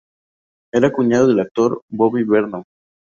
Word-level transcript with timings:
Era 0.73 0.91
cuñado 0.91 1.27
del 1.27 1.41
actor 1.41 1.83
Bobby 1.89 2.23
Vernon. 2.23 2.63